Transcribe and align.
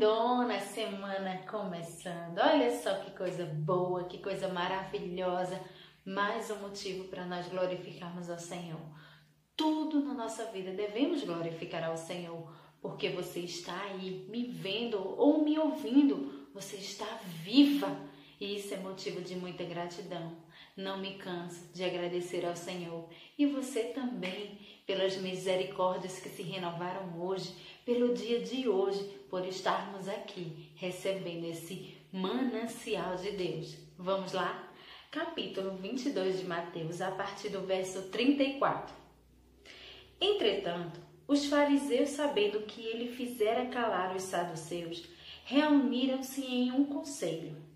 lindona, 0.00 0.58
semana 0.60 1.42
começando. 1.46 2.38
Olha 2.38 2.74
só 2.80 2.94
que 2.94 3.10
coisa 3.10 3.44
boa, 3.44 4.04
que 4.04 4.16
coisa 4.16 4.48
maravilhosa. 4.48 5.60
Mais 6.06 6.50
um 6.50 6.56
motivo 6.56 7.04
para 7.08 7.26
nós 7.26 7.46
glorificarmos 7.48 8.30
ao 8.30 8.38
Senhor. 8.38 8.80
Tudo 9.54 10.02
na 10.02 10.14
nossa 10.14 10.46
vida 10.46 10.72
devemos 10.72 11.22
glorificar 11.22 11.84
ao 11.84 11.98
Senhor, 11.98 12.50
porque 12.80 13.10
você 13.10 13.40
está 13.40 13.78
aí 13.82 14.26
me 14.30 14.46
vendo 14.46 14.96
ou 15.18 15.44
me 15.44 15.58
ouvindo. 15.58 16.48
Você 16.54 16.76
está 16.76 17.04
viva 17.42 17.94
e 18.40 18.56
isso 18.56 18.72
é 18.72 18.78
motivo 18.78 19.20
de 19.20 19.36
muita 19.36 19.64
gratidão. 19.64 20.34
Não 20.74 20.98
me 20.98 21.14
canso 21.18 21.70
de 21.74 21.84
agradecer 21.84 22.46
ao 22.46 22.56
Senhor 22.56 23.06
e 23.38 23.44
você 23.44 23.84
também 23.84 24.58
pelas 24.86 25.16
misericórdias 25.18 26.18
que 26.18 26.30
se 26.30 26.42
renovaram 26.42 27.20
hoje, 27.20 27.54
pelo 27.84 28.14
dia 28.14 28.40
de 28.40 28.66
hoje, 28.66 29.04
por 29.28 29.46
estarmos 29.46 30.08
aqui 30.08 30.72
recebendo 30.74 31.44
esse 31.44 31.98
manancial 32.10 33.16
de 33.16 33.32
Deus. 33.32 33.76
Vamos 33.98 34.32
lá? 34.32 34.72
Capítulo 35.10 35.76
22 35.76 36.40
de 36.40 36.46
Mateus, 36.46 37.02
a 37.02 37.10
partir 37.10 37.50
do 37.50 37.60
verso 37.60 38.08
34. 38.08 38.94
Entretanto, 40.18 40.98
os 41.28 41.46
fariseus, 41.46 42.10
sabendo 42.10 42.62
que 42.62 42.80
ele 42.80 43.14
fizera 43.14 43.66
calar 43.66 44.16
os 44.16 44.22
saduceus, 44.22 45.04
reuniram-se 45.44 46.44
em 46.44 46.72
um 46.72 46.84
conselho 46.84 47.69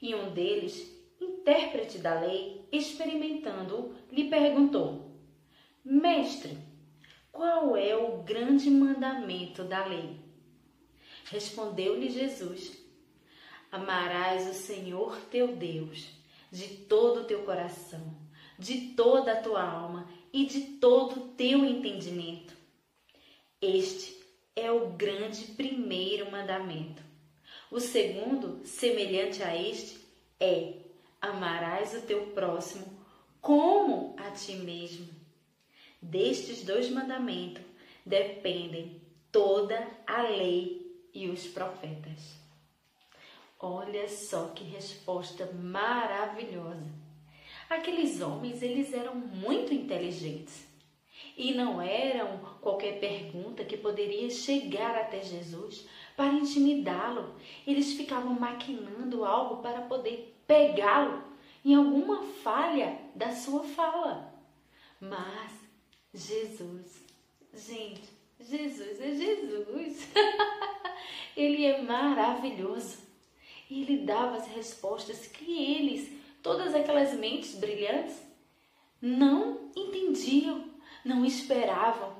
e 0.00 0.14
um 0.14 0.30
deles, 0.32 0.90
intérprete 1.20 1.98
da 1.98 2.20
lei, 2.20 2.66
experimentando-o, 2.72 3.94
lhe 4.10 4.28
perguntou: 4.30 5.10
Mestre, 5.84 6.56
qual 7.30 7.76
é 7.76 7.94
o 7.94 8.22
grande 8.22 8.70
mandamento 8.70 9.64
da 9.64 9.84
lei? 9.86 10.16
Respondeu-lhe 11.26 12.08
Jesus: 12.08 12.76
Amarás 13.70 14.48
o 14.48 14.54
Senhor 14.54 15.16
teu 15.30 15.56
Deus 15.56 16.20
de 16.50 16.68
todo 16.68 17.20
o 17.20 17.24
teu 17.24 17.44
coração, 17.44 18.16
de 18.58 18.94
toda 18.96 19.32
a 19.32 19.40
tua 19.40 19.62
alma 19.62 20.10
e 20.32 20.44
de 20.44 20.60
todo 20.78 21.20
o 21.20 21.28
teu 21.28 21.64
entendimento. 21.64 22.54
Este 23.62 24.18
é 24.56 24.70
o 24.70 24.90
grande 24.90 25.44
primeiro 25.52 26.30
mandamento. 26.30 27.09
O 27.70 27.78
segundo, 27.78 28.66
semelhante 28.66 29.42
a 29.42 29.56
este, 29.56 29.98
é: 30.40 30.74
amarás 31.20 31.94
o 31.94 32.02
teu 32.02 32.26
próximo 32.28 32.86
como 33.40 34.14
a 34.18 34.30
ti 34.32 34.54
mesmo. 34.56 35.08
Destes 36.02 36.64
dois 36.64 36.90
mandamentos 36.90 37.62
dependem 38.04 39.00
toda 39.30 39.86
a 40.06 40.22
lei 40.22 41.08
e 41.14 41.28
os 41.28 41.46
profetas. 41.46 42.40
Olha 43.58 44.08
só 44.08 44.48
que 44.48 44.64
resposta 44.64 45.46
maravilhosa. 45.52 46.90
Aqueles 47.68 48.20
homens, 48.20 48.62
eles 48.62 48.92
eram 48.92 49.14
muito 49.14 49.72
inteligentes. 49.72 50.69
E 51.40 51.54
não 51.54 51.80
eram 51.80 52.38
qualquer 52.60 53.00
pergunta 53.00 53.64
que 53.64 53.74
poderia 53.74 54.28
chegar 54.28 54.94
até 54.94 55.22
Jesus 55.22 55.86
para 56.14 56.34
intimidá-lo. 56.34 57.34
Eles 57.66 57.94
ficavam 57.94 58.38
maquinando 58.38 59.24
algo 59.24 59.62
para 59.62 59.80
poder 59.80 60.36
pegá-lo 60.46 61.24
em 61.64 61.74
alguma 61.74 62.24
falha 62.24 62.98
da 63.14 63.32
sua 63.32 63.64
fala. 63.64 64.34
Mas 65.00 65.52
Jesus, 66.12 67.02
gente, 67.54 68.02
Jesus 68.38 69.00
é 69.00 69.14
Jesus. 69.14 70.08
ele 71.34 71.64
é 71.64 71.80
maravilhoso. 71.80 72.98
E 73.70 73.80
ele 73.80 74.04
dava 74.04 74.36
as 74.36 74.46
respostas 74.48 75.26
que 75.26 75.50
eles, 75.50 76.12
todas 76.42 76.74
aquelas 76.74 77.14
mentes 77.14 77.54
brilhantes, 77.54 78.20
não 79.00 79.70
entendiam, 79.74 80.68
não 81.04 81.24
esperavam, 81.24 82.14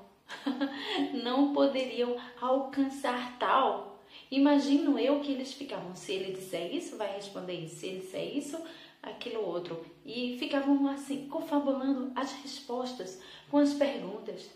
não 1.23 1.53
poderiam 1.53 2.17
alcançar 2.41 3.39
tal 3.39 3.91
Imagino 4.31 4.97
eu 4.97 5.21
que 5.21 5.33
eles 5.33 5.53
ficavam, 5.53 5.95
se 5.97 6.13
ele 6.13 6.33
disser 6.33 6.73
isso, 6.73 6.97
vai 6.97 7.15
responder 7.17 7.55
isso, 7.55 7.77
se 7.77 7.87
ele 7.87 8.01
disser 8.01 8.37
isso, 8.37 8.59
aquilo 9.03 9.45
outro. 9.45 9.85
E 10.05 10.37
ficavam 10.39 10.87
assim, 10.87 11.27
confabulando 11.29 12.13
as 12.15 12.33
respostas 12.35 13.21
com 13.51 13.59
as 13.59 13.75
perguntas. 13.75 14.49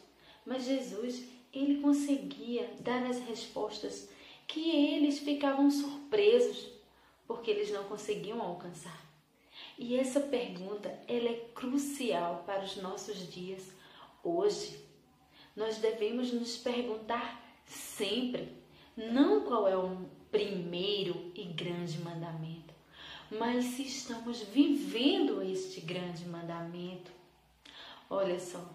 Mas 0.46 0.64
Jesus, 0.64 1.24
ele 1.52 1.80
conseguia 1.80 2.70
dar 2.80 3.04
as 3.04 3.18
respostas 3.20 4.08
que 4.46 4.70
eles 4.70 5.18
ficavam 5.18 5.68
surpresos, 5.70 6.68
porque 7.26 7.50
eles 7.50 7.72
não 7.72 7.84
conseguiam 7.84 8.40
alcançar. 8.40 9.02
E 9.76 9.96
essa 9.96 10.20
pergunta, 10.20 10.96
ela 11.08 11.30
é 11.30 11.48
crucial 11.52 12.44
para 12.46 12.62
os 12.62 12.76
nossos 12.76 13.28
dias 13.32 13.72
hoje. 14.24 14.82
Nós 15.54 15.78
devemos 15.78 16.32
nos 16.32 16.56
perguntar 16.56 17.40
sempre 17.66 18.48
não 18.96 19.42
qual 19.42 19.68
é 19.68 19.76
o 19.76 20.08
primeiro 20.30 21.30
e 21.34 21.44
grande 21.44 21.98
mandamento, 21.98 22.74
mas 23.30 23.64
se 23.64 23.82
estamos 23.82 24.40
vivendo 24.42 25.42
este 25.42 25.80
grande 25.80 26.26
mandamento. 26.26 27.12
Olha 28.10 28.38
só, 28.40 28.68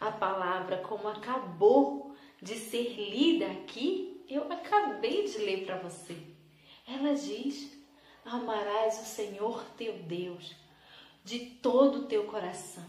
a 0.00 0.10
palavra 0.10 0.78
como 0.78 1.08
acabou 1.08 2.14
de 2.40 2.56
ser 2.56 2.94
lida 3.10 3.46
aqui, 3.46 4.24
eu 4.28 4.50
acabei 4.50 5.26
de 5.26 5.38
ler 5.38 5.64
para 5.64 5.78
você. 5.78 6.16
Ela 6.86 7.14
diz: 7.14 7.70
Amarás 8.24 9.00
o 9.00 9.04
Senhor 9.04 9.62
teu 9.76 9.98
Deus 9.98 10.54
de 11.24 11.38
todo 11.38 12.00
o 12.00 12.06
teu 12.06 12.24
coração, 12.24 12.88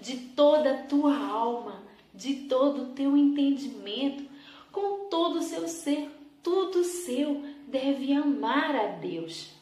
de 0.00 0.16
toda 0.16 0.72
a 0.72 0.82
tua 0.84 1.16
alma, 1.16 1.82
de 2.14 2.46
todo 2.48 2.82
o 2.82 2.92
teu 2.94 3.16
entendimento 3.16 4.28
com 4.72 5.08
todo 5.08 5.38
o 5.38 5.42
seu 5.42 5.68
ser, 5.68 6.10
tudo 6.42 6.84
seu, 6.84 7.42
deve 7.66 8.12
amar 8.12 8.74
a 8.74 8.86
Deus. 8.86 9.52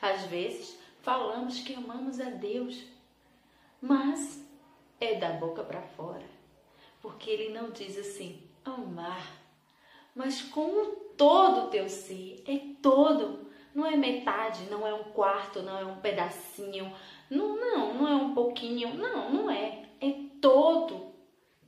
Às 0.00 0.22
vezes 0.22 0.78
falamos 1.02 1.60
que 1.60 1.74
amamos 1.74 2.20
a 2.20 2.30
Deus, 2.30 2.84
mas 3.80 4.44
é 5.00 5.14
da 5.14 5.30
boca 5.30 5.62
para 5.62 5.82
fora, 5.82 6.24
porque 7.00 7.30
ele 7.30 7.52
não 7.52 7.70
diz 7.70 7.96
assim, 7.96 8.42
amar, 8.64 9.38
mas 10.14 10.42
com 10.42 10.94
todo 11.16 11.66
o 11.66 11.70
teu 11.70 11.88
ser, 11.88 12.42
é 12.46 12.58
todo, 12.82 13.37
não 13.78 13.86
é 13.86 13.96
metade, 13.96 14.64
não 14.68 14.84
é 14.84 14.92
um 14.92 15.04
quarto, 15.04 15.62
não 15.62 15.78
é 15.78 15.84
um 15.84 16.00
pedacinho, 16.00 16.92
não, 17.30 17.54
não, 17.56 17.94
não 17.94 18.08
é 18.08 18.16
um 18.16 18.34
pouquinho, 18.34 18.94
não, 18.94 19.32
não 19.32 19.50
é, 19.50 19.84
é 20.00 20.12
todo, 20.40 21.12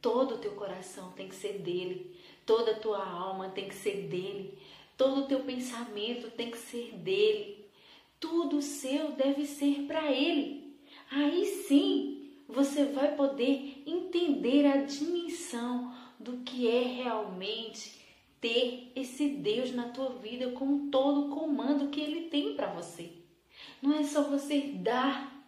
todo 0.03 0.35
o 0.35 0.39
teu 0.39 0.51
coração 0.53 1.13
tem 1.13 1.29
que 1.29 1.37
ser 1.37 1.59
dele, 1.59 2.19
toda 2.45 2.73
a 2.73 2.79
tua 2.79 3.09
alma 3.09 3.51
tem 3.51 3.69
que 3.69 3.75
ser 3.77 4.09
dele, 4.09 4.59
todo 4.97 5.21
o 5.21 5.27
teu 5.29 5.41
pensamento 5.41 6.33
tem 6.33 6.51
que 6.51 6.59
ser 6.59 6.97
dele, 6.97 7.65
tudo 8.19 8.61
seu 8.61 9.13
deve 9.13 9.47
ser 9.47 9.83
para 9.87 10.11
ele. 10.11 10.77
Aí 11.13 11.47
sim 11.47 12.33
você 12.49 12.87
vai 12.87 13.15
poder 13.15 13.85
entender 13.87 14.67
a 14.67 14.79
dimensão 14.79 15.95
do 16.19 16.39
que 16.39 16.69
é 16.69 16.83
realmente 16.83 18.00
ter 18.41 18.91
esse 18.97 19.29
Deus 19.29 19.73
na 19.73 19.89
tua 19.91 20.11
vida 20.15 20.53
com 20.53 20.91
todo 20.91 21.27
o 21.27 21.35
comando 21.35 21.91
que 21.91 22.01
ele 22.01 22.29
tem 22.29 22.55
para 22.55 22.73
você. 22.73 23.11
Não 23.83 23.95
é 23.95 24.03
só 24.03 24.23
você 24.23 24.61
dar, 24.61 25.45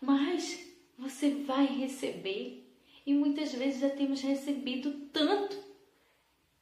mas 0.00 0.66
você 0.98 1.30
vai 1.30 1.66
receber. 1.66 2.66
E 3.04 3.12
muitas 3.12 3.52
vezes 3.52 3.80
já 3.80 3.90
temos 3.90 4.20
recebido 4.20 4.92
tanto 5.12 5.58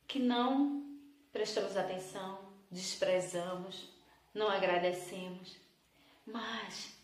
que 0.07 0.19
não 0.19 0.85
prestamos 1.33 1.77
atenção, 1.77 2.39
desprezamos, 2.71 3.89
não 4.35 4.49
agradecemos. 4.49 5.57
Mas 6.27 6.97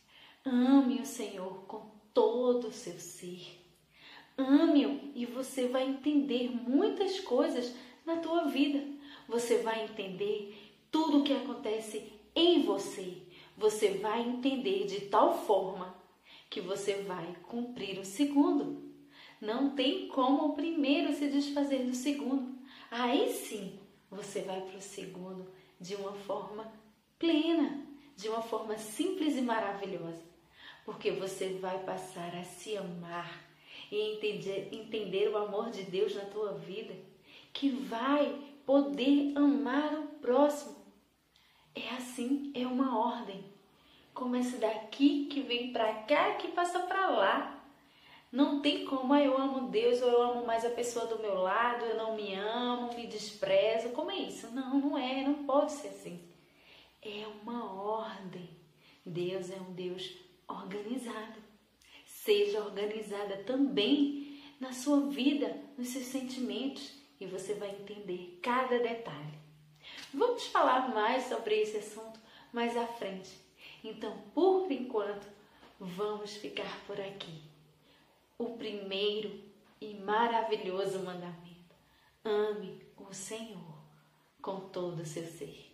ame 0.45 1.01
o 1.01 1.07
Senhor 1.07 1.65
com 1.67 1.91
todo 2.13 2.69
o 2.69 2.73
seu 2.73 2.99
ser. 2.99 3.61
Ame-o 4.37 5.13
e 5.15 5.27
você 5.27 5.69
vai 5.69 5.87
entender 5.87 6.51
muitas 6.51 7.21
coisas 7.21 7.75
na 8.05 8.17
tua 8.17 8.45
vida. 8.45 8.85
Você 9.29 9.59
vai 9.59 9.85
entender 9.85 10.75
tudo 10.91 11.19
o 11.19 11.25
que 11.25 11.33
acontece 11.33 12.13
em 12.35 12.63
você. 12.63 13.23
Você 13.57 13.91
vai 13.99 14.23
entender 14.23 14.87
de 14.87 15.03
tal 15.03 15.39
forma 15.47 15.95
que 16.51 16.61
você 16.61 17.03
vai 17.03 17.37
cumprir 17.49 17.99
o 17.99 18.05
segundo. 18.05 18.93
Não 19.41 19.75
tem 19.75 20.09
como 20.09 20.47
o 20.47 20.55
primeiro 20.55 21.13
se 21.13 21.29
desfazer 21.29 21.85
do 21.85 21.95
segundo. 21.95 22.59
Aí 22.91 23.33
sim 23.33 23.79
você 24.11 24.43
vai 24.43 24.61
para 24.61 24.79
o 24.79 24.83
segundo 24.83 25.51
de 25.81 25.95
uma 25.97 26.13
forma 26.13 26.73
plena, 27.19 27.85
de 28.17 28.29
uma 28.29 28.43
forma 28.43 28.79
simples 28.79 29.37
e 29.37 29.43
maravilhosa, 29.43 30.23
porque 30.85 31.11
você 31.11 31.55
vai 31.55 31.83
passar 31.85 32.35
a 32.37 32.45
se 32.45 32.77
amar 32.77 33.45
e 33.91 34.15
entender, 34.15 34.69
entender 34.73 35.29
o 35.29 35.37
amor 35.37 35.71
de 35.71 35.83
Deus 35.83 36.15
na 36.15 36.25
tua 36.25 36.53
vida, 36.53 36.95
que 37.55 37.71
vai 37.71 38.37
poder 38.67 39.33
amar 39.37 39.95
o 39.95 40.09
próximo. 40.21 40.77
É 41.75 41.89
assim, 41.91 42.53
é 42.55 42.67
uma 42.67 42.99
ordem. 42.99 43.45
Começa 44.13 44.59
daqui 44.59 45.27
que 45.27 45.41
vem 45.41 45.73
para 45.73 46.03
cá 46.03 46.35
que 46.35 46.49
passa 46.49 46.81
para 46.81 47.09
lá. 47.11 47.65
Não 48.31 48.61
tem 48.61 48.85
como, 48.85 49.13
ah, 49.13 49.23
eu 49.23 49.39
amo 49.39 49.69
Deus 49.69 50.03
ou 50.03 50.09
eu 50.09 50.23
amo 50.23 50.47
mais 50.47 50.65
a 50.65 50.71
pessoa 50.71 51.07
do 51.07 51.21
meu 51.21 51.35
lado, 51.35 51.85
eu 51.85 51.97
não 51.97 52.17
me 52.17 52.35
amo, 52.35 52.95
me 52.95 53.07
desprezo. 53.07 53.91
Como 53.91 54.11
é 54.11 54.19
isso? 54.19 54.51
Não, 54.51 54.79
não 54.81 54.99
é, 54.99 55.23
não 55.23 55.45
pode 55.45 55.71
ser 55.73 55.89
assim. 55.89 56.21
É 57.01 57.25
uma 57.43 57.73
ordem. 57.73 58.51
Deus 59.07 59.51
é 59.51 59.57
um 59.57 59.73
Deus 59.73 60.11
organizado. 60.49 61.41
Seja 62.05 62.61
organizada 62.61 63.37
também 63.45 64.41
na 64.59 64.73
sua 64.73 65.01
vida, 65.09 65.57
nos 65.79 65.89
seus 65.89 66.07
sentimentos, 66.07 67.04
e 67.21 67.27
você 67.27 67.55
vai 67.55 67.71
entender 67.71 68.39
cada 68.43 68.79
detalhe. 68.79 69.39
Vamos 70.13 70.47
falar 70.47 70.95
mais 70.95 71.25
sobre 71.25 71.61
esse 71.61 71.79
assunto 71.79 72.19
mais 72.53 72.77
à 72.77 72.87
frente. 72.87 73.39
Então, 73.83 74.17
por 74.35 74.71
enquanto, 74.71 75.27
vamos 75.79 76.37
ficar 76.37 76.81
por 76.87 77.01
aqui 77.01 77.43
o 78.39 78.57
primeiro 78.57 79.41
e 79.81 79.95
maravilhoso 79.95 81.01
mandamento: 81.01 81.75
ame 82.25 82.81
o 82.97 83.13
Senhor 83.13 83.75
com 84.41 84.61
todo 84.61 85.01
o 85.01 85.07
seu 85.07 85.27
ser. 85.27 85.73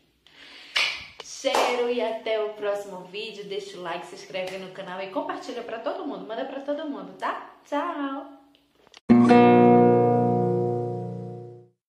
Cheiro 1.22 1.90
e 1.90 2.02
até 2.02 2.42
o 2.42 2.54
próximo 2.54 3.04
vídeo. 3.04 3.46
Deixa 3.46 3.78
o 3.78 3.82
like, 3.82 4.06
se 4.06 4.14
inscreve 4.14 4.58
no 4.58 4.72
canal 4.72 5.00
e 5.00 5.10
compartilha 5.10 5.62
para 5.62 5.78
todo 5.78 6.06
mundo. 6.06 6.26
Manda 6.26 6.44
para 6.44 6.60
todo 6.60 6.88
mundo, 6.88 7.16
tá? 7.16 7.56
Tchau! 7.64 8.39